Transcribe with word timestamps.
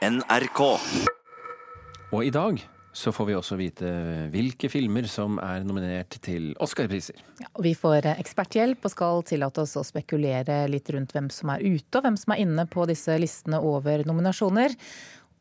NRK. 0.00 0.60
Og 2.16 2.22
i 2.24 2.30
dag 2.32 2.60
så 2.96 3.12
får 3.12 3.26
vi 3.28 3.34
også 3.36 3.56
vite 3.60 3.90
hvilke 4.32 4.70
filmer 4.72 5.04
som 5.04 5.36
er 5.44 5.60
nominert 5.66 6.16
til 6.24 6.54
Oscar-priser. 6.64 7.20
Ja, 7.42 7.50
vi 7.60 7.74
får 7.76 8.08
eksperthjelp 8.14 8.88
og 8.88 8.94
skal 8.94 9.20
tillate 9.28 9.60
oss 9.60 9.76
å 9.76 9.84
spekulere 9.84 10.62
litt 10.72 10.88
rundt 10.94 11.12
hvem 11.12 11.28
som 11.30 11.52
er 11.52 11.66
ute 11.66 12.00
og 12.00 12.06
hvem 12.06 12.16
som 12.16 12.32
er 12.32 12.40
inne 12.46 12.64
på 12.72 12.88
disse 12.88 13.18
listene 13.20 13.60
over 13.60 14.06
nominasjoner. 14.08 14.72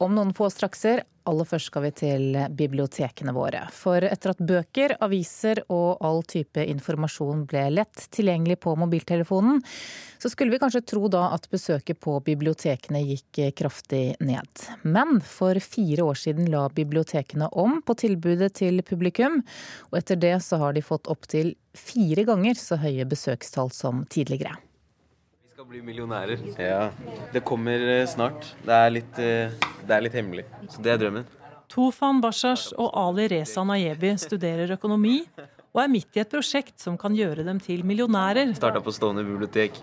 Om 0.04 0.20
noen 0.20 0.36
få 0.36 0.52
strakser. 0.52 1.06
Aller 1.30 1.48
først 1.48 1.70
skal 1.70 1.86
vi 1.86 1.92
til 1.94 2.38
bibliotekene 2.58 3.34
våre. 3.36 3.66
For 3.76 4.04
etter 4.06 4.34
at 4.34 4.42
bøker, 4.42 4.96
aviser 5.06 5.62
og 5.70 6.02
all 6.06 6.24
type 6.28 6.64
informasjon 6.64 7.46
ble 7.50 7.68
lett 7.78 8.08
tilgjengelig 8.16 8.60
på 8.66 8.74
mobiltelefonen, 8.80 9.62
så 10.20 10.32
skulle 10.32 10.56
vi 10.56 10.62
kanskje 10.62 10.84
tro 10.90 11.08
da 11.12 11.28
at 11.36 11.46
besøket 11.52 12.02
på 12.04 12.18
bibliotekene 12.26 13.04
gikk 13.06 13.42
kraftig 13.60 14.18
ned. 14.20 14.66
Men 14.84 15.20
for 15.26 15.60
fire 15.64 16.08
år 16.10 16.20
siden 16.20 16.50
la 16.52 16.66
bibliotekene 16.74 17.52
om 17.54 17.80
på 17.86 17.96
tilbudet 18.02 18.56
til 18.60 18.82
publikum, 18.86 19.44
og 19.92 20.02
etter 20.02 20.20
det 20.20 20.38
så 20.46 20.60
har 20.64 20.76
de 20.76 20.86
fått 20.86 21.12
opptil 21.12 21.54
fire 21.78 22.26
ganger 22.28 22.58
så 22.60 22.80
høye 22.82 23.06
besøkstall 23.08 23.72
som 23.76 24.04
tidligere 24.10 24.58
bli 25.70 25.82
millionærer. 25.86 26.40
Ja. 26.58 26.90
Det 27.34 27.44
kommer 27.46 27.84
eh, 28.00 28.08
snart. 28.10 28.56
Det 28.66 28.74
er 28.74 28.90
litt, 28.90 29.20
eh, 29.22 29.68
det 29.86 29.94
er 29.94 30.02
litt 30.02 30.16
hemmelig. 30.18 30.48
Så 30.74 30.82
det 30.82 30.96
er 30.96 31.04
drømmen. 31.04 31.28
Tofan 31.70 32.22
Bashash 32.24 32.74
og 32.82 32.90
Ali 32.98 33.28
Reza 33.30 33.62
Nayebi 33.68 34.16
studerer 34.18 34.74
økonomi 34.74 35.20
og 35.70 35.84
er 35.84 35.92
midt 35.94 36.18
i 36.18 36.24
et 36.24 36.32
prosjekt 36.32 36.82
som 36.82 36.98
kan 36.98 37.14
gjøre 37.14 37.46
dem 37.46 37.62
til 37.62 37.86
millionærer. 37.86 38.56
Starta 38.58 38.82
på 38.82 38.96
Stående 38.96 39.22
bibliotek. 39.28 39.78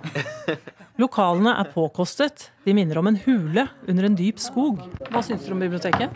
Lokalene 1.02 1.54
er 1.62 1.70
påkostet. 1.70 2.48
De 2.66 2.74
minner 2.74 2.98
om 2.98 3.12
en 3.12 3.22
hule 3.22 3.68
under 3.86 4.10
en 4.10 4.18
dyp 4.18 4.42
skog. 4.42 4.82
Hva 5.06 5.22
syns 5.22 5.46
du 5.46 5.54
om 5.54 5.62
biblioteket? 5.62 6.10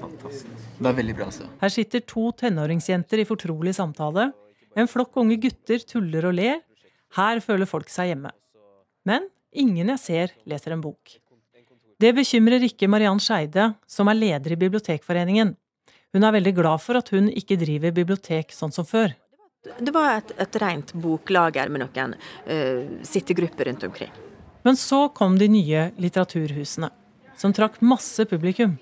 Fantastisk. 0.00 0.50
Det 0.74 0.90
er 0.90 0.98
veldig 0.98 1.20
bra. 1.20 1.30
Så. 1.30 1.46
Her 1.62 1.70
sitter 1.70 2.02
to 2.02 2.32
tenåringsjenter 2.42 3.22
i 3.22 3.30
fortrolig 3.30 3.78
samtale. 3.78 4.32
En 4.74 4.90
flokk 4.90 5.22
unge 5.22 5.38
gutter 5.38 5.86
tuller 5.86 6.32
og 6.32 6.40
ler. 6.42 6.64
Her 7.14 7.38
føler 7.44 7.70
folk 7.70 7.86
seg 7.94 8.10
hjemme. 8.10 8.34
Men 9.04 9.28
ingen 9.52 9.92
jeg 9.94 10.00
ser, 10.00 10.34
leser 10.48 10.74
en 10.74 10.84
bok. 10.84 11.18
Det 12.00 12.10
bekymrer 12.16 12.64
ikke 12.66 12.88
Mariann 12.90 13.20
Skeide, 13.22 13.74
som 13.86 14.10
er 14.10 14.18
leder 14.18 14.56
i 14.56 14.60
Bibliotekforeningen. 14.60 15.54
Hun 16.14 16.24
er 16.24 16.34
veldig 16.36 16.54
glad 16.54 16.82
for 16.82 16.98
at 16.98 17.10
hun 17.14 17.28
ikke 17.30 17.58
driver 17.58 17.94
bibliotek 17.94 18.52
sånn 18.54 18.72
som 18.74 18.86
før. 18.86 19.14
Det 19.64 19.90
var 19.94 20.18
et, 20.18 20.34
et 20.38 20.56
rent 20.60 20.92
boklager 21.00 21.70
med 21.72 21.82
noen 21.82 22.14
uh, 22.14 23.00
sittegrupper 23.06 23.70
rundt 23.70 23.86
omkring. 23.88 24.12
Men 24.64 24.76
så 24.80 25.08
kom 25.16 25.38
de 25.40 25.48
nye 25.50 25.88
litteraturhusene, 26.00 26.90
som 27.36 27.52
trakk 27.56 27.80
masse 27.84 28.24
publikum. 28.30 28.76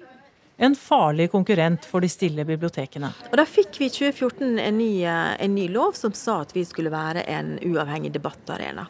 En 0.62 0.76
farlig 0.78 1.30
konkurrent 1.32 1.86
for 1.88 2.04
de 2.04 2.10
stille 2.12 2.44
bibliotekene. 2.46 3.10
Og 3.30 3.38
Da 3.40 3.46
fikk 3.48 3.80
vi 3.80 3.88
i 3.88 3.94
2014 3.94 4.60
en 4.62 4.78
ny, 4.78 4.92
eh, 5.02 5.32
en 5.42 5.54
ny 5.54 5.66
lov 5.72 5.96
som 5.98 6.12
sa 6.12 6.42
at 6.42 6.52
vi 6.54 6.62
skulle 6.68 6.92
være 6.92 7.24
en 7.26 7.56
uavhengig 7.58 8.12
debattarena. 8.14 8.86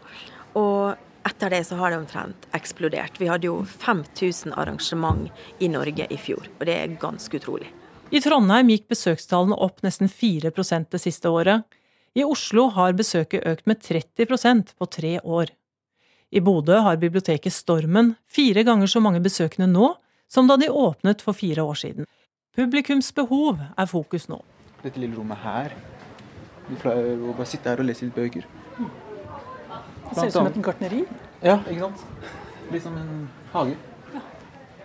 Og 0.59 0.99
etter 1.29 1.51
det 1.51 1.63
så 1.69 1.79
har 1.79 1.93
det 1.93 2.01
omtrent 2.03 2.49
eksplodert. 2.57 3.21
Vi 3.21 3.29
hadde 3.31 3.49
jo 3.49 3.61
5000 3.65 4.55
arrangement 4.59 5.31
i 5.59 5.69
Norge 5.71 6.07
i 6.11 6.19
fjor, 6.19 6.49
og 6.59 6.67
det 6.67 6.77
er 6.77 6.99
ganske 7.01 7.39
utrolig. 7.39 7.71
I 8.13 8.21
Trondheim 8.21 8.69
gikk 8.69 8.91
besøkstallene 8.93 9.57
opp 9.57 9.81
nesten 9.87 10.11
4% 10.11 10.91
det 10.93 11.01
siste 11.01 11.31
året. 11.33 11.65
I 12.13 12.27
Oslo 12.29 12.67
har 12.77 12.93
besøket 12.93 13.47
økt 13.49 13.69
med 13.71 13.81
30% 13.81 14.75
på 14.77 14.89
tre 14.93 15.19
år. 15.25 15.55
I 16.33 16.41
Bodø 16.41 16.77
har 16.85 17.01
biblioteket 17.01 17.53
Stormen 17.53 18.15
fire 18.29 18.65
ganger 18.69 18.89
så 18.89 19.01
mange 19.01 19.21
besøkende 19.25 19.69
nå 19.73 19.95
som 20.33 20.49
da 20.49 20.59
de 20.61 20.69
åpnet 20.69 21.25
for 21.25 21.37
fire 21.37 21.65
år 21.65 21.81
siden. 21.81 22.09
Publikums 22.57 23.09
behov 23.17 23.61
er 23.61 23.89
fokus 23.89 24.29
nå. 24.29 24.43
Dette 24.83 25.01
lille 25.01 25.17
rommet 25.17 25.41
her. 25.41 25.73
Vi 26.69 26.77
pleier 26.81 27.17
å 27.17 27.33
bare 27.33 27.49
sitte 27.49 27.73
her 27.73 27.81
og 27.81 27.89
lese 27.89 28.09
litt 28.09 28.17
bøker. 28.17 28.45
Det 30.13 30.21
ser 30.21 30.33
ut 30.33 30.39
som 30.39 30.51
et 30.51 30.61
gartneri. 30.65 31.05
Ja, 31.41 31.59
ikke 31.65 31.89
sant. 31.89 32.05
Litt 32.73 32.85
som 32.85 32.97
en 33.01 33.29
hage. 33.53 33.77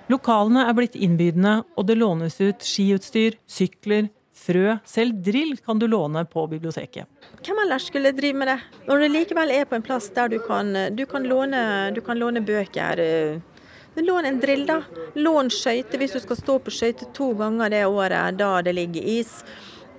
Lokalene 0.07 0.63
er 0.69 0.75
blitt 0.75 0.95
innbydende, 0.95 1.65
og 1.75 1.87
det 1.89 1.97
lånes 1.99 2.37
ut 2.39 2.63
skiutstyr, 2.63 3.35
sykler, 3.43 4.07
frø. 4.37 4.77
Selv 4.87 5.19
drill 5.23 5.57
kan 5.65 5.79
du 5.79 5.87
låne 5.87 6.23
på 6.31 6.45
biblioteket. 6.47 7.09
Hvem 7.43 7.59
ellers 7.65 7.89
skulle 7.89 8.13
drive 8.15 8.39
med 8.39 8.47
det? 8.53 8.57
Når 8.87 9.03
du 9.03 9.07
likevel 9.11 9.51
er 9.51 9.67
på 9.67 9.75
en 9.75 9.83
plass 9.83 10.07
der 10.15 10.31
du 10.31 10.39
kan, 10.39 10.71
du 10.95 11.03
kan, 11.05 11.27
låne, 11.27 11.91
du 11.91 11.99
kan 12.01 12.19
låne, 12.19 12.39
bøker. 12.39 13.03
Eh, 13.03 13.99
lån 13.99 14.29
en 14.29 14.39
drill, 14.39 14.63
da. 14.69 14.81
Lån 15.19 15.51
skøyter 15.51 15.99
hvis 15.99 16.15
du 16.15 16.21
skal 16.23 16.39
stå 16.39 16.59
på 16.63 16.71
skøyter 16.71 17.11
to 17.17 17.33
ganger 17.35 17.73
det 17.75 17.83
året 17.85 18.39
da 18.39 18.61
det 18.63 18.77
ligger 18.77 19.11
is. 19.19 19.41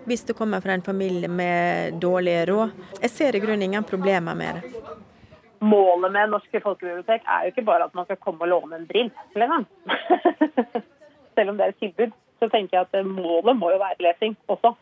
Hvis 0.08 0.24
du 0.24 0.32
kommer 0.32 0.64
fra 0.64 0.72
en 0.72 0.86
familie 0.86 1.28
med 1.28 2.00
dårlig 2.00 2.46
råd. 2.48 2.72
Jeg 3.02 3.12
ser 3.12 3.36
i 3.36 3.44
grunnen 3.44 3.68
ingen 3.68 3.84
problemer 3.84 4.38
med 4.38 4.62
det 4.62 4.96
målet 5.60 6.12
med 6.12 6.32
norske 6.32 6.60
folkebibliotek 6.62 7.24
er 7.26 7.46
jo 7.46 7.52
ikke 7.52 7.66
bare 7.66 7.88
at 7.88 7.94
man 7.96 8.06
skal 8.08 8.20
komme 8.22 8.44
og 8.46 8.52
låne 8.52 8.78
en 8.78 8.88
drill, 8.88 9.10
gang. 9.34 9.66
Selv 11.38 11.52
om 11.52 11.58
det 11.58 11.64
er 11.66 11.74
et 11.74 11.80
tilbud, 11.82 12.12
så 12.38 12.48
tenker 12.52 12.78
jeg 12.78 12.86
at 12.86 13.06
målet 13.06 13.58
må 13.58 13.72
jo 13.74 13.80
være 13.80 14.02
lesing 14.06 14.36
også. 14.50 14.74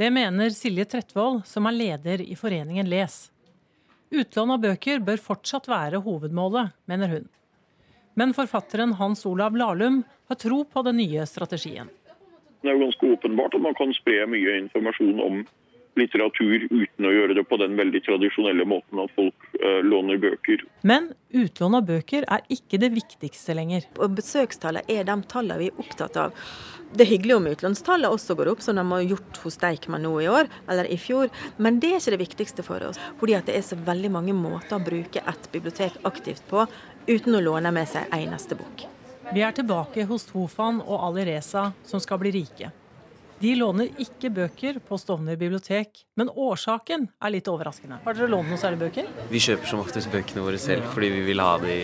Det 0.00 0.08
mener 0.12 0.50
Silje 0.54 0.86
Trettvold, 0.88 1.42
som 1.44 1.66
er 1.68 1.76
leder 1.76 2.22
i 2.24 2.36
foreningen 2.38 2.88
Les. 2.88 3.26
Utlån 4.10 4.54
av 4.56 4.62
bøker 4.62 5.02
bør 5.04 5.20
fortsatt 5.22 5.68
være 5.70 6.00
hovedmålet, 6.02 6.72
mener 6.90 7.12
hun. 7.12 7.28
Men 8.18 8.32
forfatteren 8.34 8.96
Hans 8.98 9.26
Olav 9.28 9.54
Lahlum 9.56 10.02
har 10.28 10.38
tro 10.40 10.64
på 10.64 10.82
den 10.82 10.98
nye 10.98 11.26
strategien. 11.26 11.90
Det 12.60 12.68
er 12.68 12.76
jo 12.76 12.86
ganske 12.86 13.12
åpenbart 13.14 13.54
at 13.54 13.62
man 13.64 13.76
kan 13.78 13.92
spre 13.96 14.26
mye 14.28 14.56
informasjon 14.64 15.20
om 15.24 15.44
litteratur 15.98 16.66
uten 16.70 17.06
å 17.06 17.12
gjøre 17.14 17.36
det 17.38 17.44
på 17.48 17.58
den 17.60 17.76
veldig 17.78 18.02
tradisjonelle 18.06 18.66
måten 18.68 19.00
at 19.02 19.12
folk 19.16 19.48
eh, 19.60 19.80
låner 19.86 20.20
bøker. 20.22 20.62
Men 20.86 21.10
utlån 21.34 21.78
av 21.80 21.86
bøker 21.88 22.26
er 22.28 22.44
ikke 22.52 22.80
det 22.82 22.92
viktigste 22.94 23.56
lenger. 23.58 23.86
Og 23.98 24.14
Besøkstallet 24.18 24.90
er 24.90 25.06
de 25.08 25.16
tallene 25.30 25.60
vi 25.60 25.70
er 25.72 25.82
opptatt 25.82 26.18
av. 26.20 26.36
Det 26.90 27.04
er 27.04 27.12
hyggelig 27.12 27.36
om 27.36 27.46
utlånstallet 27.46 28.10
også 28.10 28.34
går 28.38 28.50
opp, 28.50 28.62
som 28.64 28.78
de 28.78 28.82
har 28.82 29.04
gjort 29.06 29.42
hos 29.44 29.58
Deichman 29.62 30.02
nå 30.02 30.14
i 30.24 30.30
år, 30.30 30.50
eller 30.70 30.88
i 30.90 30.98
fjor. 30.98 31.30
Men 31.62 31.78
det 31.82 31.92
er 31.92 32.00
ikke 32.00 32.16
det 32.16 32.24
viktigste 32.24 32.66
for 32.66 32.82
oss. 32.88 32.98
Fordi 33.20 33.38
det 33.46 33.54
er 33.54 33.66
så 33.66 33.78
veldig 33.78 34.10
mange 34.16 34.34
måter 34.34 34.78
å 34.78 34.82
bruke 34.82 35.22
et 35.22 35.50
bibliotek 35.52 36.00
aktivt 36.08 36.42
på, 36.50 36.66
uten 37.06 37.38
å 37.38 37.44
låne 37.44 37.70
med 37.74 37.88
seg 37.90 38.10
eneste 38.16 38.58
bok. 38.58 38.88
Vi 39.30 39.44
er 39.46 39.54
tilbake 39.54 40.08
hos 40.10 40.26
Tofan 40.26 40.80
og 40.82 41.04
Ali 41.06 41.28
Reza, 41.28 41.68
som 41.86 42.02
skal 42.02 42.18
bli 42.18 42.34
rike. 42.34 42.72
De 43.40 43.54
låner 43.56 43.88
ikke 44.02 44.28
bøker 44.36 44.82
på 44.84 44.98
Stovner 45.00 45.38
bibliotek, 45.40 46.02
men 46.20 46.28
årsaken 46.28 47.06
er 47.24 47.32
litt 47.32 47.48
overraskende. 47.48 48.02
Har 48.04 48.16
dere 48.18 48.28
lånt 48.28 48.50
noen 48.52 48.60
særlige 48.60 48.84
bøker? 48.84 49.08
Vi 49.32 49.40
kjøper 49.40 49.70
som 49.70 49.80
oftest 49.80 50.10
bøkene 50.12 50.44
våre 50.44 50.60
selv 50.60 50.84
fordi 50.92 51.08
vi 51.14 51.22
vil 51.30 51.40
ha 51.40 51.54
de 51.62 51.78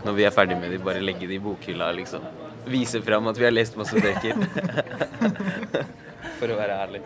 når 0.00 0.16
vi 0.16 0.24
er 0.24 0.32
ferdig 0.32 0.56
med 0.56 0.72
de, 0.72 0.78
bare 0.80 1.02
legge 1.04 1.28
de 1.28 1.36
i 1.36 1.42
bokhylla, 1.42 1.90
liksom. 1.98 2.24
Vise 2.72 3.02
fram 3.04 3.28
at 3.28 3.36
vi 3.36 3.44
har 3.44 3.52
lest 3.52 3.76
masse 3.76 4.00
bøker. 4.00 4.32
For 6.40 6.48
å 6.48 6.56
være 6.56 6.78
ærlig. 6.86 7.02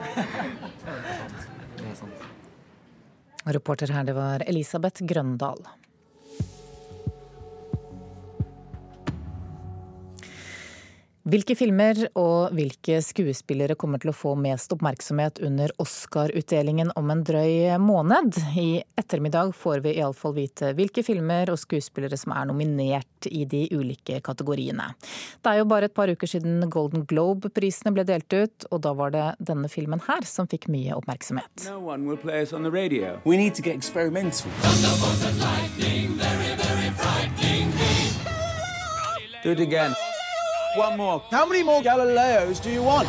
Reporter 3.58 3.91
her, 3.91 4.06
det 4.06 4.14
var 4.14 4.46
Elisabeth 4.46 5.02
Grøndal. 5.02 5.66
Hvilke 11.24 11.54
filmer 11.56 11.96
og 12.20 12.52
hvilke 12.52 12.98
skuespillere 13.00 13.78
kommer 13.80 13.96
til 13.96 14.10
å 14.10 14.12
få 14.12 14.34
mest 14.36 14.74
oppmerksomhet 14.74 15.38
under 15.46 15.70
Oscar-utdelingen 15.80 16.90
om 17.00 17.08
en 17.14 17.22
drøy 17.24 17.78
måned? 17.80 18.36
I 18.60 18.82
ettermiddag 19.00 19.54
får 19.56 19.80
vi 19.86 19.94
iallfall 20.02 20.34
vite 20.36 20.74
hvilke 20.76 21.00
filmer 21.06 21.48
og 21.48 21.56
skuespillere 21.62 22.18
som 22.20 22.36
er 22.36 22.50
nominert 22.52 23.30
i 23.30 23.46
de 23.48 23.62
ulike 23.72 24.20
kategoriene. 24.20 24.90
Det 25.40 25.54
er 25.54 25.62
jo 25.62 25.70
bare 25.72 25.88
et 25.88 25.96
par 25.96 26.12
uker 26.12 26.28
siden 26.28 26.68
Golden 26.68 27.09
Globe-prisene 27.09 27.94
ble 27.97 28.04
delt 28.04 28.28
ut, 28.28 28.68
og 28.68 28.84
da 28.84 28.92
var 28.92 29.16
det 29.16 29.27
denne 29.41 29.72
filmen 29.72 30.04
her 30.04 30.28
som 30.28 30.44
fikk 30.44 30.68
mye 30.68 30.92
oppmerksomhet. 30.92 31.70
No 31.72 31.80
one 31.80 32.04
will 32.04 32.20
play 32.20 32.44
us 32.44 32.53
on 32.53 32.68
the 32.68 32.70
radio. 32.70 33.16
We 33.24 33.38
need 33.41 33.56
to 33.56 33.62
get 33.62 33.80
experimental. 33.80 34.53
Do 39.42 39.53
it 39.53 39.60
again. 39.60 39.97
One 40.76 40.97
more. 40.97 41.22
How 41.30 41.47
many 41.47 41.62
more 41.62 41.82
Galileos 41.82 42.60
do 42.60 42.71
you 42.71 42.82
want? 42.82 43.09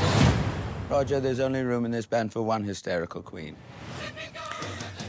Roger, 0.90 1.20
there's 1.20 1.40
only 1.40 1.64
room 1.64 1.86
in 1.86 1.92
this 1.92 2.06
band 2.06 2.32
for 2.32 2.44
one 2.44 2.64
hysterical 2.64 3.24
queen. 3.24 3.56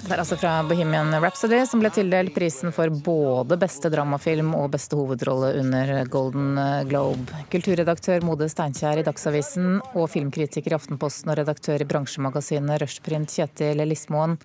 Det 0.06 0.12
er 0.14 0.22
altså 0.22 0.36
fra 0.38 0.62
Bohemian 0.62 1.10
Rhapsody, 1.20 1.58
som 1.66 1.82
ble 1.82 1.90
tildelt 1.92 2.32
prisen 2.34 2.72
for 2.72 2.88
både 2.88 3.58
beste 3.60 3.90
dramafilm 3.92 4.54
og 4.54 4.70
beste 4.72 4.96
hovedrolle 4.96 5.50
under 5.60 6.04
Golden 6.08 6.56
Globe. 6.88 7.42
Kulturredaktør 7.52 8.24
Mode 8.24 8.48
Steinkjer 8.48 9.02
i 9.02 9.04
Dagsavisen 9.04 9.80
og 9.92 10.08
filmkritiker 10.14 10.72
i 10.72 10.78
Aftenposten 10.78 11.34
og 11.34 11.40
redaktør 11.42 11.82
i 11.82 11.88
bransjemagasinet 11.90 12.80
Rushprint 12.86 13.34
Kjetil 13.36 13.82
Lismoen, 13.84 14.38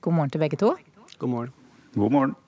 god 0.00 0.20
morgen 0.20 0.30
til 0.32 0.46
begge 0.46 0.62
to. 0.62 0.76
God 1.18 1.34
morgen. 1.34 1.56
God 1.98 2.14
morgen. 2.14 2.38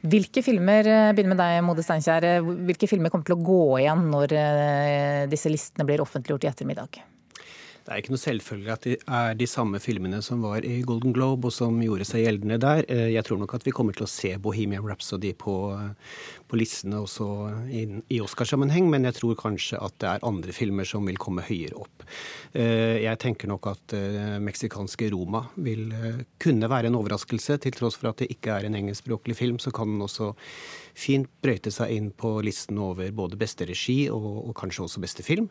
Hvilke 0.00 0.42
filmer 0.44 0.88
eh, 0.88 1.12
begynner 1.12 1.34
med 1.34 1.42
deg, 1.42 1.60
Mode 1.66 1.84
Steinkjer, 1.84 2.28
hvilke 2.68 2.88
filmer 2.88 3.12
kommer 3.12 3.28
til 3.28 3.36
å 3.36 3.44
gå 3.44 3.62
igjen 3.82 4.06
når 4.12 4.36
disse 5.32 5.52
listene 5.52 5.88
blir 5.88 6.02
offentliggjort 6.04 6.46
i 6.46 6.52
ettermiddag? 6.54 7.02
Det 7.90 7.96
er 7.96 8.02
ikke 8.04 8.12
noe 8.12 8.20
selvfølgelig 8.22 8.70
at 8.70 8.84
det 8.86 8.96
er 9.02 9.32
de 9.34 9.46
samme 9.48 9.80
filmene 9.82 10.20
som 10.22 10.44
var 10.44 10.62
i 10.68 10.76
Golden 10.86 11.14
Globe 11.16 11.48
og 11.48 11.54
som 11.56 11.78
gjorde 11.82 12.04
seg 12.06 12.26
gjeldende 12.26 12.60
der. 12.62 12.84
Eh, 12.86 13.08
jeg 13.16 13.24
tror 13.26 13.40
nok 13.40 13.56
at 13.56 13.64
vi 13.66 13.72
kommer 13.74 13.96
til 13.96 14.04
å 14.06 14.10
se 14.10 14.30
Bohemian 14.42 14.84
Rhapsody 14.86 15.32
på, 15.34 15.54
på 16.50 16.58
listene 16.58 17.00
også 17.00 17.26
i, 17.70 18.20
Oscarsammenheng, 18.20 18.88
men 18.90 19.06
jeg 19.08 19.18
tror 19.20 19.38
kanskje 19.38 19.78
at 19.80 19.96
det 20.02 20.10
er 20.10 20.26
andre 20.26 20.54
filmer 20.56 20.88
som 20.88 21.06
vil 21.06 21.20
komme 21.20 21.44
høyere 21.46 21.78
opp. 21.80 22.04
Eh, 22.52 23.00
jeg 23.04 23.20
tenker 23.22 23.50
nok 23.50 23.70
at 23.70 23.94
eh, 23.96 24.36
meksikanske 24.42 25.10
Roma 25.14 25.44
vil 25.56 25.88
kunne 26.42 26.70
være 26.70 26.90
en 26.90 26.98
overraskelse. 26.98 27.60
Til 27.62 27.78
tross 27.78 27.98
for 28.00 28.10
at 28.12 28.22
det 28.22 28.30
ikke 28.34 28.54
er 28.56 28.68
en 28.68 28.78
engelskspråklig 28.78 29.38
film, 29.38 29.62
så 29.62 29.72
kan 29.74 29.94
den 29.94 30.04
også 30.04 30.32
fint 31.00 31.30
brøyte 31.42 31.70
seg 31.72 31.94
inn 31.94 32.10
på 32.16 32.34
listen 32.44 32.78
over 32.82 33.12
både 33.14 33.38
beste 33.40 33.64
regi 33.68 34.02
og, 34.12 34.26
og 34.50 34.54
kanskje 34.58 34.84
også 34.84 35.02
beste 35.02 35.24
film. 35.24 35.48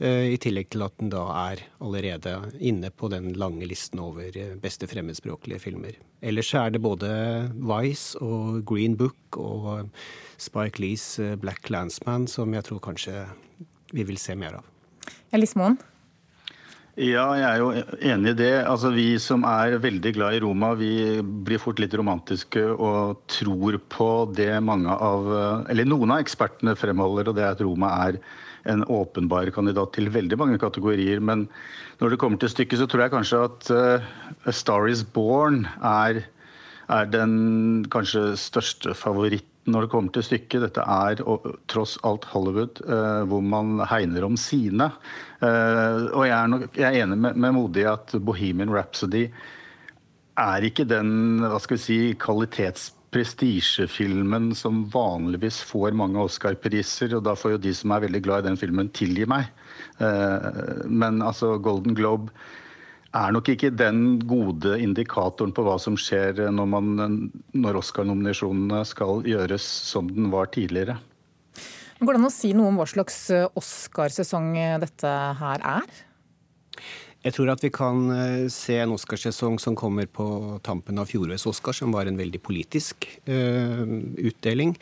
I 0.00 0.38
tillegg 0.40 0.70
til 0.72 0.84
at 0.86 0.96
den 1.00 1.12
da 1.12 1.24
er 1.50 1.62
allerede 1.84 2.34
inne 2.58 2.90
på 2.90 3.10
den 3.12 3.32
lange 3.38 3.66
listen 3.68 4.00
over 4.02 4.34
eh, 4.34 4.56
beste 4.60 4.88
fremmedspråklige 4.90 5.62
filmer. 5.62 5.98
Ellers 6.24 6.50
er 6.58 6.72
det 6.74 6.82
både 6.82 7.08
Vice 7.54 8.18
og 8.24 8.64
Green 8.66 8.96
Book 8.98 9.38
og 9.38 9.90
Spike 10.38 10.82
Lees 10.82 11.04
eh, 11.22 11.36
Black 11.38 11.70
Landsman 11.70 12.26
som 12.30 12.54
jeg 12.54 12.66
tror 12.66 12.82
kanskje 12.82 13.22
vi 13.94 14.04
vil 14.08 14.18
se 14.20 14.34
mer 14.36 14.58
av. 14.58 14.66
Elismoen? 15.32 15.78
Ja, 16.98 17.28
jeg 17.38 17.46
er 17.46 17.60
jo 17.62 17.68
enig 18.10 18.32
i 18.32 18.38
det. 18.40 18.54
Altså, 18.66 18.90
Vi 18.90 19.06
som 19.22 19.44
er 19.46 19.78
veldig 19.78 20.12
glad 20.16 20.34
i 20.34 20.40
Roma, 20.42 20.72
vi 20.74 21.22
blir 21.22 21.62
fort 21.62 21.78
litt 21.78 21.94
romantiske 21.94 22.64
og 22.74 23.22
tror 23.30 23.78
på 23.86 24.10
det 24.34 24.50
mange 24.66 24.90
av 24.90 25.30
Eller 25.70 25.86
noen 25.86 26.10
av 26.10 26.24
ekspertene 26.24 26.74
fremholder, 26.74 27.30
og 27.30 27.38
det 27.38 27.44
er 27.46 27.54
at 27.54 27.62
Roma 27.62 27.92
er 28.08 28.18
en 28.68 28.84
åpenbar 28.92 29.50
kandidat 29.54 29.94
til 29.96 30.10
veldig 30.14 30.38
mange 30.40 30.58
kategorier. 30.60 31.20
Men 31.20 31.46
når 32.00 32.14
det 32.14 32.20
kommer 32.22 32.40
til 32.40 32.52
stykket, 32.52 32.80
så 32.80 32.88
tror 32.88 33.04
jeg 33.04 33.14
kanskje 33.14 33.44
at 33.48 33.70
uh, 33.74 34.08
A 34.48 34.54
Star 34.54 34.88
Is 34.90 35.04
Born 35.04 35.64
er, 35.84 36.22
er 36.88 37.12
den 37.12 37.86
kanskje 37.92 38.32
største 38.40 38.96
favoritten 38.98 39.46
når 39.68 39.84
det 39.84 39.92
kommer 39.92 40.14
til 40.14 40.24
stykket. 40.24 40.64
Dette 40.64 40.84
er 40.84 41.20
tross 41.68 41.98
alt 42.08 42.24
Hollywood, 42.32 42.80
uh, 42.88 43.24
hvor 43.28 43.44
man 43.44 43.78
hegner 43.88 44.24
om 44.28 44.38
sine. 44.40 44.90
Uh, 45.42 46.08
og 46.14 46.24
jeg 46.26 46.36
er, 46.38 46.52
nok, 46.54 46.68
jeg 46.76 46.88
er 46.88 47.04
enig 47.04 47.20
med, 47.26 47.40
med 47.40 47.56
Modig 47.56 47.88
at 47.90 48.16
Bohemian 48.24 48.72
Rhapsody 48.74 49.26
er 50.38 50.64
ikke 50.68 50.86
den 50.86 51.42
hva 51.42 51.58
skal 51.62 51.78
vi 51.78 51.82
si, 51.82 51.98
kvalitets 52.20 52.92
prestisjefilmen 53.14 54.50
som 54.56 54.82
vanligvis 54.92 55.60
får 55.66 55.96
mange 55.96 56.20
Oscar-priser, 56.20 57.14
og 57.16 57.24
da 57.26 57.34
får 57.38 57.56
jo 57.56 57.64
de 57.68 57.74
som 57.76 57.94
er 57.94 58.04
veldig 58.04 58.22
glad 58.24 58.44
i 58.44 58.48
den 58.50 58.58
filmen, 58.60 58.90
tilgi 58.94 59.26
meg. 59.28 59.48
Uh, 60.00 60.84
men 60.84 61.22
altså, 61.24 61.54
Golden 61.62 61.96
Globe 61.98 62.32
er 63.16 63.32
nok 63.32 63.48
ikke 63.54 63.72
den 63.72 64.18
gode 64.28 64.76
indikatoren 64.82 65.54
på 65.56 65.64
hva 65.64 65.78
som 65.80 65.96
skjer 65.96 66.44
når, 66.52 67.14
når 67.56 67.78
Oscar-nominasjonene 67.80 68.82
skal 68.88 69.24
gjøres 69.26 69.64
som 69.88 70.10
den 70.12 70.28
var 70.34 70.52
tidligere. 70.52 70.98
Går 71.98 72.14
det 72.14 72.20
an 72.20 72.28
å 72.28 72.34
si 72.34 72.52
noe 72.54 72.70
om 72.70 72.76
hva 72.78 72.86
slags 72.86 73.16
eh, 73.34 73.48
Oscarsesong 73.58 74.52
dette 74.84 75.14
her 75.40 75.64
er? 75.66 76.04
Jeg 77.26 77.34
tror 77.34 77.50
at 77.50 77.62
vi 77.64 77.70
kan 77.74 78.04
eh, 78.14 78.46
se 78.52 78.76
en 78.78 78.94
Oscarsesong 78.94 79.58
som 79.58 79.74
kommer 79.78 80.06
på 80.06 80.26
tampen 80.66 81.00
av 81.02 81.10
fjorårets 81.10 81.48
Oscar, 81.50 81.74
som 81.74 81.94
var 81.94 82.06
en 82.06 82.18
veldig 82.18 82.38
politisk 82.46 83.08
uh, 83.26 83.82
utdeling. 84.22 84.76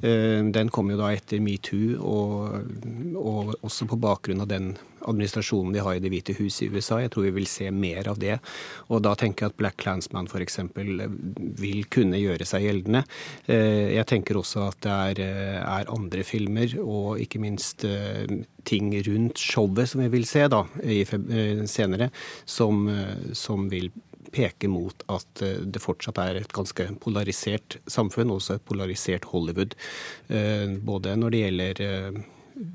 Uh, 0.00 0.46
den 0.52 0.72
kom 0.72 0.92
jo 0.92 1.00
da 1.00 1.12
etter 1.14 1.42
metoo, 1.44 1.96
og, 2.00 3.16
og 3.20 3.54
også 3.60 3.88
på 3.90 4.00
bakgrunn 4.00 4.44
av 4.44 4.50
den 4.50 4.72
administrasjonen 5.08 5.72
de 5.72 5.82
har 5.84 5.96
i 5.96 6.02
Det 6.02 6.10
hvite 6.12 6.34
hus 6.38 6.60
i 6.62 6.68
USA. 6.70 7.00
Jeg 7.02 7.12
tror 7.14 7.26
vi 7.28 7.34
vil 7.40 7.48
se 7.50 7.70
mer 7.72 8.08
av 8.10 8.20
det. 8.20 8.38
Og 8.90 9.02
da 9.04 9.14
tenker 9.18 9.46
jeg 9.46 9.54
at 9.54 9.58
Black 9.60 9.78
Clansman 9.80 10.28
f.eks. 10.30 10.60
vil 11.60 11.84
kunne 11.92 12.20
gjøre 12.20 12.46
seg 12.48 12.66
gjeldende. 12.66 13.04
Eh, 13.46 13.96
jeg 13.96 14.08
tenker 14.10 14.40
også 14.40 14.66
at 14.68 14.80
det 14.84 14.96
er, 14.96 15.22
eh, 15.24 15.60
er 15.62 15.92
andre 15.94 16.24
filmer, 16.26 16.76
og 16.82 17.20
ikke 17.22 17.42
minst 17.42 17.84
eh, 17.88 18.28
ting 18.68 18.92
rundt 19.06 19.40
showet 19.40 19.90
som 19.90 20.04
vi 20.04 20.10
vil 20.12 20.28
se 20.28 20.44
da, 20.52 20.64
senere, 21.70 22.10
som, 22.44 22.84
som 23.36 23.68
vil 23.72 23.88
peke 24.32 24.68
mot 24.70 25.04
at 25.12 25.42
det 25.42 25.82
fortsatt 25.82 26.18
er 26.22 26.40
et 26.40 26.52
ganske 26.54 26.86
polarisert 27.02 27.78
samfunn, 27.90 28.30
også 28.34 28.58
et 28.58 28.66
polarisert 28.68 29.28
Hollywood. 29.32 29.74
Både 30.86 31.16
når 31.18 31.34
det 31.34 31.42
gjelder 31.44 31.82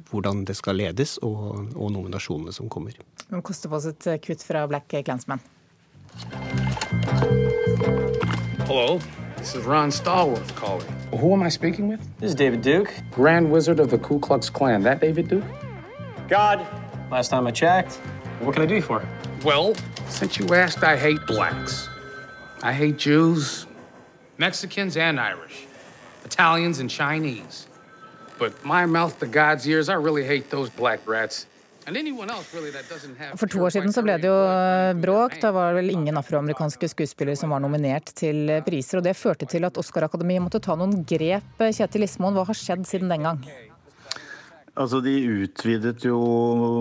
hvordan 0.09 0.45
det 0.45 0.55
skal 0.55 0.75
ledes, 0.75 1.17
og, 1.17 1.67
og 1.75 1.91
nominasjonene 1.91 2.53
som 2.53 2.69
kommer. 2.69 2.95
Det 3.29 3.43
koster 3.43 3.69
på 3.69 3.77
oss 3.79 3.85
et 3.89 4.07
eh, 4.07 4.19
kutt 4.21 4.43
fra 4.43 4.65
Black 4.67 4.89
Clansman. 4.89 5.41
Hello. 8.65 8.99
This 9.37 9.53
is 9.53 9.65
Ron 9.65 9.91
Stallworth 9.91 10.55
calling. 10.55 10.87
Who 11.11 11.33
am 11.33 11.43
I 11.43 11.49
speaking 11.49 11.87
with? 11.87 11.99
This 12.19 12.29
is 12.29 12.35
David 12.35 12.61
Duke. 12.61 12.91
Grand 13.11 13.51
Wizard 13.51 13.79
of 13.79 13.89
the 13.91 13.97
Ku 13.97 14.19
Klux 14.19 14.49
Klan. 14.49 14.81
That 14.83 15.01
David 15.01 15.27
Duke? 15.27 15.45
God. 16.27 16.65
Last 17.11 17.29
time 17.29 17.45
I 17.45 17.51
checked. 17.51 17.99
What 18.41 18.55
can 18.55 18.63
I 18.63 18.65
do 18.65 18.81
for? 18.81 19.07
Well, 19.45 19.75
since 20.09 20.39
you 20.39 20.56
asked, 20.56 20.83
I 20.83 20.97
hate 20.97 21.21
blacks. 21.27 21.88
I 22.63 22.74
hate 22.74 22.97
Jews, 22.97 23.68
Mexicans, 24.39 24.97
and 24.97 25.19
Irish, 25.19 25.68
Italians, 26.25 26.80
and 26.80 26.89
Chinese. 26.89 27.68
But 28.39 28.53
my 28.65 28.88
mouth 28.88 29.19
to 29.19 29.27
God's 29.27 29.68
ears, 29.68 29.88
I 29.88 29.94
really 29.94 30.25
hate 30.25 30.50
those 30.50 30.71
black 30.71 31.00
rats. 31.06 31.45
For 33.36 33.45
to 33.45 33.59
år 33.62 33.69
siden 33.69 33.94
så 33.94 34.01
ble 34.01 34.18
det 34.18 34.25
jo 34.25 34.38
bråk. 34.97 35.38
Da 35.42 35.51
var 35.53 35.69
det 35.69 35.83
vel 35.83 35.94
ingen 35.94 36.18
afroamerikanske 36.18 36.89
skuespillere 36.89 37.38
som 37.38 37.53
var 37.53 37.62
nominert 37.62 38.09
til 38.18 38.50
priser. 38.65 38.98
og 38.98 39.06
Det 39.06 39.13
førte 39.13 39.45
til 39.45 39.69
at 39.69 39.77
Oscar-akademiet 39.77 40.41
måtte 40.41 40.57
ta 40.57 40.74
noen 40.74 41.06
grep. 41.06 41.45
Kjetil 41.62 42.09
Ismoen, 42.09 42.33
hva 42.33 42.48
har 42.50 42.57
skjedd 42.57 42.89
siden 42.89 43.13
den 43.13 43.30
gang? 43.30 43.45
Altså, 44.75 45.00
De 45.04 45.13
utvidet 45.45 46.04
jo 46.04 46.18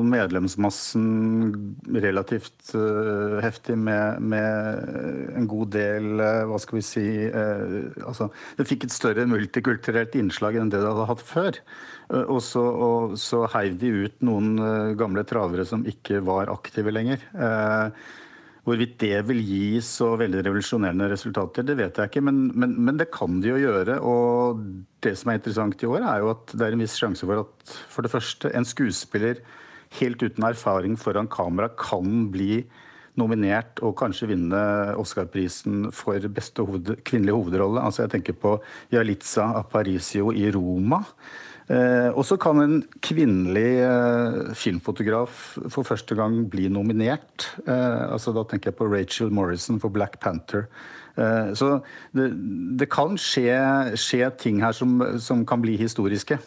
medlemsmassen 0.06 1.04
relativt 1.94 2.72
uh, 2.74 3.38
heftig 3.44 3.76
med, 3.78 4.18
med, 4.18 4.88
en 5.38 5.46
god 5.50 5.70
del 5.76 6.08
uh, 6.18 6.42
Hva 6.50 6.58
skal 6.62 6.80
vi 6.80 6.84
si 6.86 7.04
uh, 7.30 7.92
altså, 8.02 8.30
Det 8.58 8.66
fikk 8.66 8.88
et 8.88 8.96
større 8.96 9.28
multikulturelt 9.30 10.16
innslag 10.18 10.58
enn 10.58 10.72
det 10.72 10.82
det 10.82 10.90
hadde 10.90 11.06
hatt 11.12 11.22
før. 11.24 11.60
og 12.10 12.40
så, 12.44 12.60
og 12.60 13.14
så 13.20 13.44
heiv 13.54 13.78
de 13.80 13.92
ut 14.04 14.26
noen 14.26 14.50
gamle 14.98 15.22
travere 15.24 15.64
som 15.64 15.86
ikke 15.88 16.20
var 16.26 16.50
aktive 16.52 16.92
lenger. 16.92 17.22
Hvorvidt 18.64 18.94
det 19.02 19.18
vil 19.28 19.42
gi 19.44 19.80
så 19.84 20.14
veldig 20.16 20.40
revolusjonerende 20.46 21.10
resultater, 21.10 21.66
det 21.68 21.76
vet 21.76 21.98
jeg 22.00 22.08
ikke. 22.08 22.22
Men, 22.24 22.46
men, 22.56 22.78
men, 22.86 22.96
det 23.00 23.10
kan 23.12 23.42
de 23.44 23.50
jo 23.52 23.58
gjøre. 23.60 23.98
Og 24.00 24.62
det 25.04 25.12
som 25.20 25.30
er 25.30 25.40
interessant 25.40 25.84
i 25.84 25.90
år, 25.90 26.00
er 26.00 26.22
jo 26.22 26.30
at 26.32 26.54
det 26.54 26.64
er 26.64 26.76
en 26.76 26.84
viss 26.84 26.96
sjanse 26.96 27.28
for 27.28 27.44
at 27.44 27.74
for 27.92 28.06
det 28.06 28.12
første, 28.14 28.48
en 28.56 28.64
skuespiller 28.68 29.42
helt 30.00 30.24
uten 30.24 30.48
erfaring 30.48 30.96
foran 30.98 31.28
kamera 31.30 31.68
kan 31.76 32.30
bli 32.32 32.64
nominert 33.20 33.78
og 33.84 33.94
kanskje 34.00 34.30
vinne 34.32 34.60
Oscar-prisen 34.98 35.90
for 35.94 36.24
beste 36.34 36.64
hoved, 36.66 36.96
kvinnelige 37.06 37.36
hovedrolle. 37.36 37.82
Altså 37.84 38.04
jeg 38.04 38.16
tenker 38.16 38.38
på 38.38 38.56
Jalitza 38.94 39.52
Aparicio 39.60 40.32
i 40.34 40.48
Roma. 40.54 41.04
Eh, 41.64 42.10
og 42.12 42.26
så 42.28 42.36
kan 42.36 42.60
en 42.60 42.80
kvinnelig 43.04 43.68
eh, 43.86 44.50
filmfotograf 44.58 45.54
for 45.72 45.86
første 45.86 46.16
gang 46.18 46.42
bli 46.52 46.68
nominert. 46.68 47.46
Eh, 47.64 48.12
altså 48.12 48.34
Da 48.36 48.44
tenker 48.44 48.70
jeg 48.70 48.78
på 48.80 48.88
Rachel 48.90 49.32
Morrison 49.32 49.80
for 49.80 49.88
Black 49.88 50.20
Panther. 50.20 50.68
Så 51.54 51.68
det, 52.10 52.24
det 52.74 52.88
kan 52.90 53.12
skje, 53.14 53.54
skje, 53.94 54.32
ting 54.34 54.56
her 54.64 54.72
som, 54.74 54.96
som 55.22 55.44
kan 55.46 55.60
bli 55.62 55.76
historiske. 55.78 56.40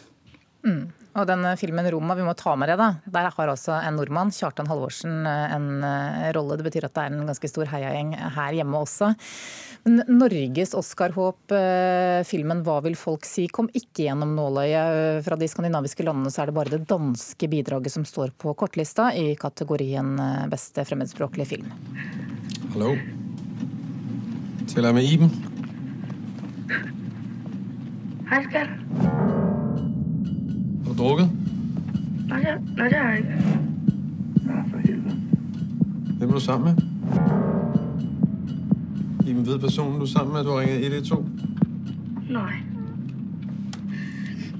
Mm. 0.60 0.90
Og 1.18 1.26
den 1.26 1.42
filmen 1.58 1.86
'Roma', 1.90 2.14
vi 2.14 2.26
må 2.26 2.34
ta 2.38 2.54
med 2.54 2.70
det, 2.70 2.76
da. 2.78 2.92
Der 3.10 3.30
har 3.34 3.50
altså 3.50 3.74
en 3.82 3.96
nordmann, 3.98 4.30
Kjartan 4.30 4.68
Halvorsen, 4.70 5.26
en 5.26 5.82
eh, 5.82 6.30
rolle. 6.36 6.58
Det 6.58 6.66
betyr 6.68 6.86
at 6.86 6.94
det 6.94 7.04
er 7.04 7.14
en 7.14 7.26
ganske 7.26 7.50
stor 7.50 7.66
heiagjeng 7.72 8.12
her 8.14 8.58
hjemme 8.60 8.78
også. 8.78 9.10
Men 9.86 10.02
Norges 10.06 10.74
Oscar-håp, 10.78 11.50
eh, 11.50 12.22
filmen 12.28 12.62
'Hva 12.62 12.82
vil 12.84 12.94
folk 12.94 13.26
si', 13.26 13.48
kom 13.50 13.68
ikke 13.74 14.06
gjennom 14.06 14.36
nåløyet. 14.36 15.24
Fra 15.24 15.36
de 15.36 15.48
skandinaviske 15.48 16.06
landene 16.06 16.30
så 16.30 16.42
er 16.42 16.46
det 16.46 16.54
bare 16.54 16.70
det 16.70 16.86
danske 16.86 17.50
bidraget 17.50 17.90
som 17.90 18.04
står 18.04 18.30
på 18.38 18.54
kortlista 18.54 19.10
i 19.14 19.34
kategorien 19.34 20.18
eh, 20.18 20.46
beste 20.46 20.84
fremmedspråklige 20.84 21.46
film. 21.46 21.72
Hallo. 22.74 22.94
Til 24.68 24.84
jeg 24.84 24.94
med 24.94 25.02
Iben? 25.02 25.30
Hei, 28.28 28.44
Skar. 28.44 29.37
Har 30.98 31.04
drukket? 31.04 31.30
Nej, 32.28 32.38
det, 32.42 32.76
nej, 32.76 32.88
det 32.88 32.98
har 32.98 33.10
jeg 33.10 33.18
ikke. 33.18 33.30
Ja, 34.46 34.62
for 34.70 34.78
helvede. 34.78 35.14
Hvem 36.18 36.28
er 36.28 36.34
du 36.34 36.40
sammen 36.40 36.74
med? 36.74 36.82
Iben 39.28 39.46
ved 39.46 39.58
personen, 39.58 39.98
du 39.98 40.02
er 40.02 40.10
sammen 40.10 40.32
med, 40.32 40.44
du 40.44 40.50
har 40.50 40.60
ringet 40.60 40.80
112? 40.84 41.24
Nei. 42.30 42.52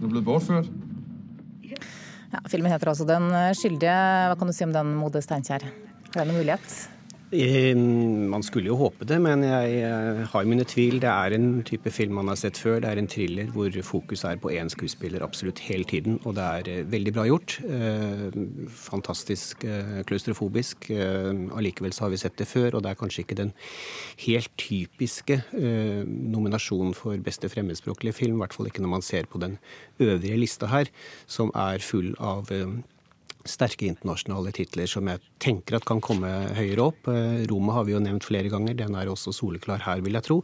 Du 0.01 0.07
er 0.07 0.11
blitt 0.13 0.25
bortført? 0.25 0.71
Ja, 2.33 2.39
filmen 2.47 2.73
heter 2.73 2.89
altså 2.89 3.05
'Den 3.05 3.31
skyldige'. 3.59 4.29
Hva 4.29 4.35
kan 4.39 4.47
du 4.47 4.53
si 4.53 4.65
om 4.65 4.73
den, 4.73 4.95
Mode 4.95 5.23
Steinkjer? 5.23 5.63
Er 5.65 6.19
det 6.19 6.27
noen 6.27 6.39
mulighet? 6.39 6.91
Eh, 7.31 7.77
Man 7.77 8.43
skulle 8.43 8.71
jo 8.71 8.77
håpe 8.81 9.05
det, 9.05 9.19
men 9.21 9.43
jeg 9.45 10.25
har 10.33 10.47
mine 10.49 10.65
tvil. 10.65 10.99
Det 11.03 11.11
er 11.11 11.35
en 11.37 11.63
type 11.67 11.91
film 11.93 12.15
man 12.17 12.29
har 12.29 12.39
sett 12.41 12.57
før. 12.57 12.81
Det 12.81 12.89
er 12.89 13.01
en 13.01 13.09
thriller 13.11 13.51
hvor 13.53 13.71
fokus 13.85 14.25
er 14.25 14.41
på 14.41 14.53
én 14.55 14.71
skuespiller 14.73 15.25
absolutt 15.25 15.61
hele 15.67 15.85
tiden. 15.85 16.19
Og 16.25 16.37
det 16.39 16.45
er 16.45 16.71
eh, 16.73 16.85
veldig 16.89 17.13
bra 17.17 17.27
gjort. 17.29 17.59
Eh, 17.69 18.39
Fantastisk 18.89 19.65
klaustrofobisk. 20.09 20.91
Allikevel 20.91 21.93
så 21.93 22.07
har 22.07 22.13
vi 22.15 22.21
sett 22.21 22.39
det 22.39 22.49
før, 22.49 22.79
og 22.79 22.83
det 22.85 22.93
er 22.93 23.01
kanskje 23.01 23.25
ikke 23.25 23.39
den 23.39 23.53
helt 24.25 24.51
typiske 24.61 25.41
nominasjonen 25.53 26.95
for 26.97 27.17
beste 27.25 27.51
fremmedspråklige 27.53 28.17
film. 28.17 28.39
I 28.39 28.45
hvert 28.45 28.57
fall 28.57 28.71
ikke 28.71 28.85
når 28.85 28.95
man 28.97 29.05
ser 29.05 29.29
på 29.29 29.41
den 29.43 29.59
øvrige 30.01 30.39
lista 30.41 30.69
her, 30.71 30.89
som 31.27 31.53
er 31.55 31.83
full 31.85 32.15
av 32.19 32.49
sterke 33.47 33.87
internasjonale 33.89 34.53
titler 34.57 34.89
som 34.91 35.09
jeg 35.11 35.23
tenker 35.43 35.79
at 35.79 35.87
kan 35.89 36.01
komme 36.05 36.29
høyere 36.57 36.89
opp. 36.91 37.09
Eh, 37.11 37.45
Roma 37.51 37.77
har 37.77 37.87
vi 37.87 37.95
jo 37.95 38.03
nevnt 38.03 38.27
flere 38.27 38.51
ganger, 38.53 38.77
den 38.79 38.97
er 38.99 39.11
også 39.11 39.35
soleklar 39.37 39.85
her, 39.87 40.03
vil 40.05 40.19
jeg 40.19 40.27
tro. 40.27 40.39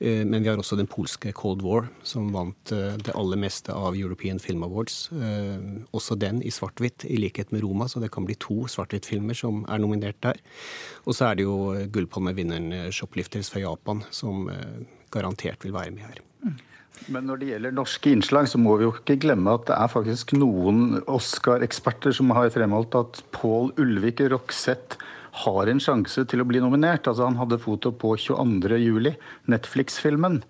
Eh, 0.00 0.24
Men 0.24 0.42
vi 0.42 0.48
har 0.48 0.60
også 0.60 0.76
den 0.76 0.90
polske 0.90 1.32
Cold 1.32 1.62
War, 1.62 1.88
som 2.02 2.32
vant 2.32 2.72
eh, 2.72 2.96
det 2.96 3.14
aller 3.14 3.40
meste 3.40 3.72
av 3.72 3.96
European 3.96 4.38
Film 4.38 4.62
Awards. 4.66 5.08
Også 5.96 6.16
den 6.18 6.42
i 6.42 6.50
svart-hvitt, 6.50 7.06
i 7.08 7.16
likhet 7.16 7.52
med 7.52 7.62
Roma, 7.62 7.88
så 7.88 8.00
det 8.00 8.12
kan 8.12 8.26
bli 8.26 8.36
to 8.38 8.66
svart-hvitt-filmer 8.66 9.36
som 9.36 9.64
er 9.68 9.82
nominert 9.82 10.20
der. 10.20 10.40
Og 11.06 11.14
så 11.16 11.30
er 11.30 11.36
det 11.36 11.46
jo 11.46 11.86
gullpalmevinneren 11.92 12.92
Shoplifters 12.92 13.50
fra 13.52 13.62
Japan, 13.64 14.04
som 14.10 14.48
garantert 15.12 15.64
vil 15.64 15.76
være 15.76 15.94
med 15.94 16.08
her. 16.08 16.25
Men 17.12 17.28
når 17.28 17.40
det 17.40 17.50
gjelder 17.50 17.74
norske 17.76 18.12
innslag, 18.12 18.48
så 18.50 18.58
må 18.58 18.76
vi 18.78 18.86
jo 18.86 18.94
ikke 18.94 19.18
glemme 19.22 19.54
at 19.54 19.66
det 19.68 19.76
er 19.76 19.92
faktisk 19.92 20.32
noen 20.38 21.02
Oscar-eksperter 21.06 22.14
som 22.16 22.32
har 22.34 22.50
fremholdt 22.54 22.96
at 22.98 23.20
Pål 23.36 23.74
Ulvik 23.82 24.24
Rokseth 24.32 24.98
har 25.44 25.68
en 25.68 25.82
sjanse 25.82 26.24
til 26.30 26.42
å 26.42 26.48
bli 26.48 26.62
nominert. 26.64 27.06
Altså 27.06 27.28
Han 27.28 27.38
hadde 27.40 27.60
foto 27.62 27.92
på 27.92 28.14
22.07, 28.16 29.12
Netflix-filmen. 29.52 30.40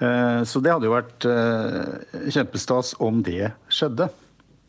Eh, 0.00 0.42
Så 0.48 0.62
det 0.64 0.72
hadde 0.72 0.88
jo 0.88 0.96
vært 0.96 1.28
eh, 1.28 2.28
kjempestas 2.32 2.96
om 2.98 3.22
det 3.22 3.52
skjedde. 3.68 4.08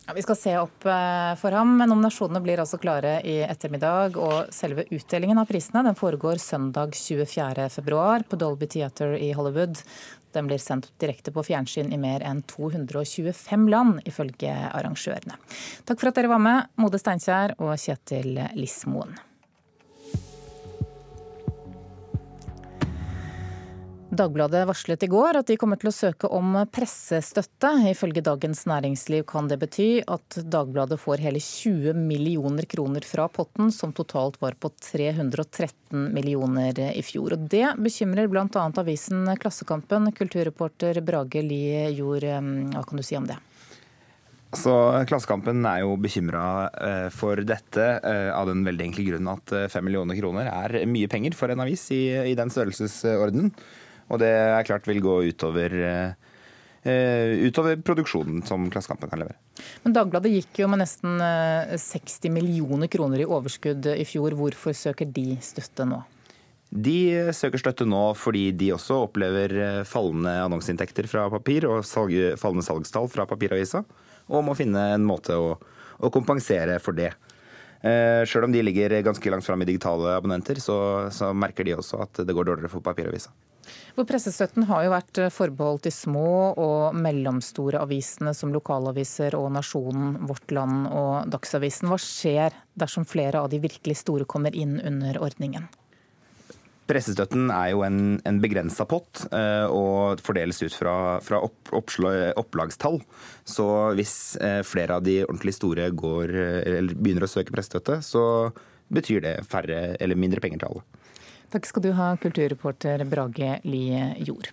Ja, 0.04 0.12
vi 0.12 0.20
skal 0.20 0.36
se 0.36 0.52
opp 0.60 0.84
eh, 0.84 1.32
for 1.40 1.56
ham. 1.56 1.78
men 1.78 1.88
Nominasjonene 1.88 2.42
blir 2.44 2.60
altså 2.60 2.76
klare 2.80 3.16
i 3.24 3.38
ettermiddag. 3.46 4.18
Og 4.20 4.52
selve 4.52 4.84
utdelingen 4.92 5.40
av 5.40 5.48
prisene 5.48 5.84
den 5.86 5.96
foregår 5.96 6.42
søndag 6.42 6.92
24.2 6.98 8.28
på 8.28 8.40
Dolby 8.40 8.68
Theater 8.68 9.16
i 9.16 9.32
Hollywood. 9.32 9.80
Den 10.34 10.48
blir 10.50 10.58
sendt 10.62 10.90
direkte 11.02 11.32
på 11.34 11.44
fjernsyn 11.46 11.92
i 11.94 12.00
mer 12.00 12.24
enn 12.26 12.42
225 12.50 13.68
land, 13.70 14.00
ifølge 14.08 14.54
arrangørene. 14.70 15.38
Takk 15.86 16.00
for 16.00 16.10
at 16.10 16.18
dere 16.18 16.32
var 16.32 16.42
med, 16.42 16.72
Mode 16.82 17.00
Steinkjer 17.00 17.56
og 17.60 17.76
Kjetil 17.78 18.42
Lismoen. 18.58 19.14
Dagbladet 24.14 24.66
varslet 24.68 25.02
i 25.02 25.08
går 25.10 25.38
at 25.40 25.48
de 25.50 25.56
kommer 25.58 25.78
til 25.80 25.90
å 25.90 25.94
søke 25.94 26.28
om 26.32 26.56
pressestøtte. 26.72 27.70
Ifølge 27.90 28.22
Dagens 28.24 28.64
Næringsliv 28.70 29.24
kan 29.30 29.48
det 29.50 29.58
bety 29.62 29.88
at 30.06 30.38
Dagbladet 30.50 31.00
får 31.02 31.22
hele 31.24 31.42
20 31.42 31.98
millioner 31.98 32.68
kroner 32.70 33.06
fra 33.06 33.26
potten, 33.32 33.72
som 33.74 33.94
totalt 33.96 34.40
var 34.42 34.54
på 34.60 34.70
313 34.70 36.12
millioner 36.14 36.78
i 36.90 37.02
fjor. 37.02 37.34
Og 37.36 37.48
Det 37.50 37.66
bekymrer 37.78 38.30
bl.a. 38.30 38.46
avisen 38.84 39.26
Klassekampen. 39.40 40.12
Kulturreporter 40.14 41.02
Brage 41.04 41.42
Lie 41.42 41.88
Jord, 41.96 42.24
hva 42.24 42.84
kan 42.86 43.00
du 43.00 43.06
si 43.06 43.18
om 43.18 43.26
det? 43.28 43.40
Så 44.54 44.72
Klassekampen 45.10 45.64
er 45.66 45.82
jo 45.82 45.96
bekymra 45.98 46.44
for 47.10 47.42
dette 47.42 47.86
eh, 47.98 48.28
av 48.30 48.46
den 48.46 48.62
veldig 48.66 48.84
enkle 48.86 49.08
grunnen 49.08 49.32
at 49.32 49.54
eh, 49.54 49.70
fem 49.72 49.82
millioner 49.88 50.14
kroner 50.14 50.46
er 50.46 50.84
mye 50.86 51.10
penger 51.10 51.34
for 51.34 51.50
en 51.50 51.64
avis 51.64 51.88
i, 51.90 52.04
i 52.30 52.36
den 52.38 52.52
størrelsesorden. 52.54 53.50
Og 54.12 54.20
det 54.22 54.30
er 54.30 54.66
klart 54.68 54.88
vil 54.88 55.02
gå 55.04 55.16
utover, 55.30 55.74
eh, 56.84 57.46
utover 57.46 57.80
produksjonen 57.80 58.42
som 58.46 58.66
Klassekampen 58.70 59.10
kan 59.10 59.22
levere. 59.22 59.38
Men 59.84 59.94
Dagbladet 59.96 60.32
gikk 60.32 60.64
jo 60.64 60.70
med 60.72 60.82
nesten 60.82 61.20
eh, 61.24 61.76
60 61.80 62.32
millioner 62.34 62.90
kroner 62.92 63.22
i 63.22 63.28
overskudd 63.28 63.88
i 63.94 64.04
fjor. 64.08 64.36
Hvorfor 64.38 64.76
søker 64.76 65.08
de 65.08 65.38
støtte 65.44 65.88
nå? 65.88 66.02
De 66.74 67.30
søker 67.30 67.60
støtte 67.62 67.86
nå 67.86 68.02
fordi 68.18 68.48
de 68.58 68.72
også 68.74 69.04
opplever 69.04 69.52
eh, 69.62 69.82
fallende 69.86 70.32
annonseinntekter 70.42 71.06
fra 71.10 71.28
papir 71.32 71.68
og 71.70 71.84
salg, 71.86 72.16
fallende 72.40 72.66
salgstall 72.66 73.06
fra 73.12 73.28
papiravisa, 73.30 73.84
og 74.26 74.44
må 74.46 74.56
finne 74.58 74.88
en 74.96 75.06
måte 75.06 75.36
å, 75.38 75.54
å 75.54 76.10
kompensere 76.12 76.80
for 76.82 76.96
det. 76.98 77.12
Eh, 77.84 78.24
Sjøl 78.26 78.48
om 78.48 78.54
de 78.54 78.64
ligger 78.64 78.96
ganske 79.06 79.30
langt 79.30 79.46
fram 79.46 79.62
i 79.62 79.68
digitale 79.68 80.16
abonnenter, 80.16 80.58
så, 80.58 80.76
så 81.14 81.30
merker 81.36 81.68
de 81.68 81.76
også 81.76 82.00
at 82.08 82.24
det 82.24 82.34
går 82.34 82.48
dårligere 82.48 82.72
for 82.72 82.82
papiravisa. 82.82 83.30
Hvor 83.94 84.08
Pressestøtten 84.08 84.66
har 84.70 84.86
jo 84.86 84.94
vært 84.94 85.22
forbeholdt 85.34 85.88
de 85.88 85.94
små 85.94 86.54
og 86.54 86.96
mellomstore 86.98 87.82
avisene 87.84 88.34
som 88.36 88.52
lokalaviser 88.54 89.36
og 89.38 89.50
Nasjonen, 89.54 90.18
Vårt 90.28 90.54
Land 90.54 90.90
og 90.90 91.30
Dagsavisen. 91.32 91.90
Hva 91.90 92.00
skjer 92.00 92.58
dersom 92.78 93.06
flere 93.08 93.44
av 93.44 93.50
de 93.52 93.62
virkelig 93.62 94.00
store 94.02 94.28
kommer 94.28 94.54
inn 94.56 94.78
under 94.82 95.20
ordningen? 95.22 95.70
Pressestøtten 96.84 97.48
er 97.48 97.70
jo 97.72 97.80
en, 97.86 98.18
en 98.28 98.38
begrensa 98.42 98.84
pott 98.88 99.22
eh, 99.32 99.64
og 99.72 100.20
fordeles 100.24 100.60
ut 100.60 100.74
fra, 100.76 100.96
fra 101.24 101.40
opp, 101.46 101.72
opplagstall. 101.72 102.98
Så 103.48 103.66
hvis 103.96 104.36
eh, 104.36 104.60
flere 104.68 104.98
av 104.98 105.06
de 105.06 105.22
ordentlig 105.24 105.54
store 105.56 105.88
går, 105.96 106.34
eh, 106.44 106.90
begynner 106.92 107.24
å 107.24 107.30
søke 107.30 107.54
pressestøtte, 107.56 108.02
så 108.04 108.24
betyr 108.92 109.24
det 109.24 109.34
færre 109.48 109.94
eller 109.96 110.20
mindre 110.20 110.44
penger 110.44 110.60
til 110.60 110.74
alle. 110.74 111.03
Takk 111.54 111.68
skal 111.70 111.82
du 111.84 111.92
ha, 111.94 112.06
kulturreporter 112.18 113.04
Brage 113.06 113.60
Lie 113.62 114.16
Jord. 114.26 114.48